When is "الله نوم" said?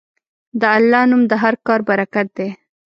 0.77-1.21